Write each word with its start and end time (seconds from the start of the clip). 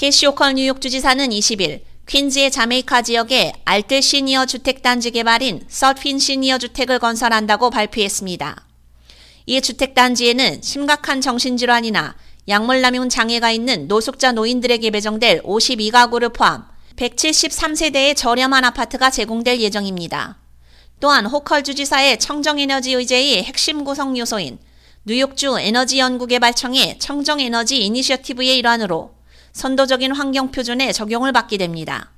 캐시 0.00 0.24
호컬 0.28 0.54
뉴욕 0.54 0.80
주지사는 0.80 1.28
20일 1.28 1.82
퀸즈의 2.06 2.50
자메이카 2.50 3.02
지역에 3.02 3.52
알뜰 3.66 4.00
시니어 4.00 4.46
주택단지 4.46 5.10
개발인 5.10 5.62
서핀 5.68 6.18
시니어 6.18 6.56
주택을 6.56 6.98
건설한다고 6.98 7.68
발표했습니다. 7.68 8.64
이 9.44 9.60
주택단지에는 9.60 10.62
심각한 10.62 11.20
정신질환이나 11.20 12.16
약물남용 12.48 13.10
장애가 13.10 13.50
있는 13.50 13.88
노숙자 13.88 14.32
노인들에게 14.32 14.90
배정될 14.90 15.42
52가구를 15.42 16.32
포함 16.32 16.64
173세대의 16.96 18.16
저렴한 18.16 18.64
아파트가 18.64 19.10
제공될 19.10 19.60
예정입니다. 19.60 20.38
또한 21.00 21.26
호컬 21.26 21.62
주지사의 21.62 22.18
청정에너지 22.18 22.94
의제의 22.94 23.44
핵심 23.44 23.84
구성 23.84 24.16
요소인 24.16 24.60
뉴욕주 25.04 25.58
에너지 25.60 25.98
연구개발청의 25.98 26.98
청정에너지 27.00 27.84
이니셔티브의 27.84 28.56
일환으로 28.56 29.19
선도적인 29.52 30.12
환경 30.12 30.50
표준에 30.50 30.92
적용을 30.92 31.32
받게 31.32 31.56
됩니다. 31.56 32.12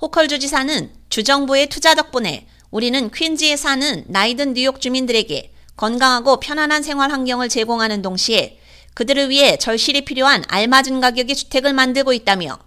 호컬 0.00 0.28
주지사는 0.28 0.92
주정부의 1.08 1.68
투자 1.68 1.94
덕분에 1.94 2.46
우리는 2.70 3.10
퀸즈에 3.10 3.56
사는 3.56 4.04
나이든 4.08 4.54
뉴욕 4.54 4.80
주민들에게 4.80 5.52
건강하고 5.76 6.40
편안한 6.40 6.82
생활 6.82 7.10
환경을 7.10 7.48
제공하는 7.48 8.02
동시에 8.02 8.58
그들을 8.94 9.28
위해 9.30 9.56
절실히 9.58 10.04
필요한 10.04 10.42
알맞은 10.48 11.00
가격의 11.00 11.36
주택을 11.36 11.72
만들고 11.72 12.12
있다며 12.12 12.58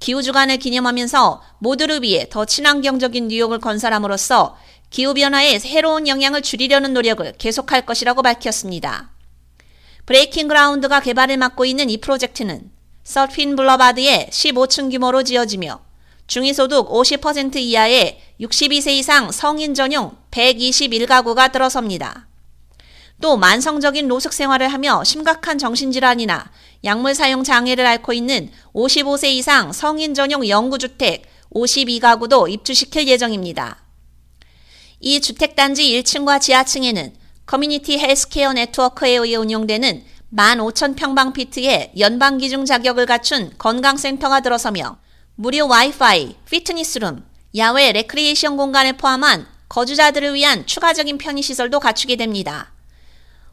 기후주간을 0.00 0.58
기념하면서 0.58 1.42
모두를 1.58 2.02
위해 2.02 2.28
더 2.30 2.44
친환경적인 2.44 3.28
뉴욕을 3.28 3.58
건설함으로써 3.58 4.56
기후변화의 4.90 5.60
해로운 5.60 6.08
영향을 6.08 6.42
줄이려는 6.42 6.94
노력을 6.94 7.32
계속할 7.38 7.84
것이라고 7.84 8.22
밝혔습니다. 8.22 9.10
브레이킹 10.06 10.48
그라운드가 10.48 11.00
개발을 11.00 11.36
맡고 11.36 11.64
있는 11.64 11.90
이 11.90 11.98
프로젝트는 11.98 12.70
서핀 13.08 13.56
블러바드의 13.56 14.28
15층 14.30 14.90
규모로 14.90 15.22
지어지며 15.22 15.80
중위소득 16.26 16.90
50% 16.90 17.56
이하의 17.56 18.20
62세 18.38 18.88
이상 18.88 19.32
성인 19.32 19.72
전용 19.72 20.14
121가구가 20.30 21.50
들어섭니다. 21.50 22.28
또 23.22 23.38
만성적인 23.38 24.06
노숙 24.08 24.34
생활을 24.34 24.68
하며 24.68 25.02
심각한 25.04 25.56
정신질환이나 25.56 26.50
약물 26.84 27.14
사용 27.14 27.44
장애를 27.44 27.86
앓고 27.86 28.12
있는 28.12 28.50
55세 28.74 29.28
이상 29.28 29.72
성인 29.72 30.12
전용 30.12 30.46
영구주택 30.46 31.22
52가구도 31.54 32.50
입주시킬 32.50 33.08
예정입니다. 33.08 33.84
이 35.00 35.22
주택단지 35.22 35.82
1층과 36.02 36.42
지하층에는 36.42 37.14
커뮤니티 37.46 37.98
헬스케어 37.98 38.52
네트워크에 38.52 39.16
의해 39.16 39.36
운영되는 39.36 40.04
15,000평방피트의 40.34 41.98
연방기준 41.98 42.66
자격을 42.66 43.06
갖춘 43.06 43.50
건강센터가 43.56 44.40
들어서며 44.40 44.98
무료 45.36 45.66
와이파이, 45.68 46.36
fitness 46.50 46.93
room, 46.93 47.24
야외 47.56 47.92
레크리에이션 47.92 48.56
공간을 48.56 48.94
포함한 48.98 49.46
거주자들을 49.68 50.34
위한 50.34 50.66
추가적인 50.66 51.18
편의시설도 51.18 51.80
갖추게 51.80 52.16
됩니다. 52.16 52.72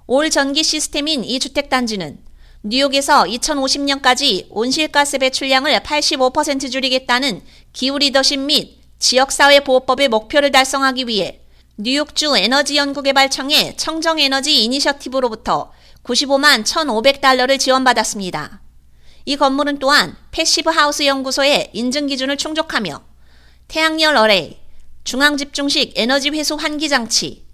all 0.08 0.30
전기 0.30 0.64
시스템인 0.64 1.24
이 1.24 1.40
주택단지는 1.40 2.20
뉴욕에서 2.64 3.24
2050년까지 3.24 4.48
온실가스 4.50 5.20
배출량을 5.20 5.80
85% 5.80 6.72
줄이겠다는 6.72 7.42
기후 7.72 7.98
리더십 8.00 8.40
및 8.40 8.80
지역사회 9.00 9.62
보호법의 9.62 10.10
목표를 10.10 10.52
달성하기 10.52 11.08
위해 11.08 11.45
뉴욕주 11.78 12.38
에너지 12.38 12.78
연구개발청의 12.78 13.76
청정 13.76 14.18
에너지 14.20 14.64
이니셔티브로부터 14.64 15.74
95만 16.04 16.64
1,500달러를 16.64 17.60
지원받았습니다. 17.60 18.62
이 19.26 19.36
건물은 19.36 19.80
또한 19.80 20.16
패시브 20.32 20.70
하우스 20.70 21.06
연구소의 21.06 21.72
인증 21.74 22.08
기준을 22.08 22.38
충족하며 22.38 23.04
태양열 23.68 24.16
array, 24.16 24.58
중앙 25.04 25.36
집중식 25.36 25.92
에너지 25.98 26.30
회수 26.30 26.56
환기 26.56 26.88
장치, 26.88 27.46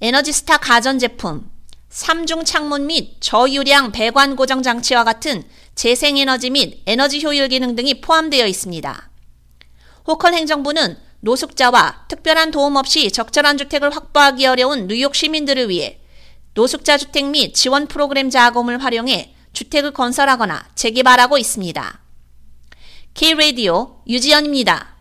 에너지 0.00 0.32
스타 0.32 0.56
가전 0.56 0.98
제품, 0.98 1.48
3중 1.88 2.44
창문 2.44 2.88
및 2.88 3.18
저유량 3.20 3.92
배관 3.92 4.34
고정 4.34 4.64
장치와 4.64 5.04
같은 5.04 5.44
재생에너지 5.76 6.50
및 6.50 6.82
에너지 6.86 7.24
효율 7.24 7.46
기능 7.46 7.76
등이 7.76 8.00
포함되어 8.00 8.44
있습니다. 8.44 9.10
호컬 10.08 10.34
행정부는 10.34 11.07
노숙자와 11.20 12.06
특별한 12.08 12.50
도움 12.50 12.76
없이 12.76 13.10
적절한 13.10 13.58
주택을 13.58 13.94
확보하기 13.94 14.46
어려운 14.46 14.86
뉴욕 14.86 15.14
시민들을 15.14 15.68
위해 15.68 16.00
노숙자 16.54 16.98
주택 16.98 17.26
및 17.26 17.54
지원 17.54 17.86
프로그램 17.86 18.30
자금을 18.30 18.82
활용해 18.82 19.34
주택을 19.52 19.92
건설하거나 19.92 20.68
재개발하고 20.74 21.38
있습니다. 21.38 22.00
K-Radio 23.14 24.02
유지연입니다. 24.06 24.97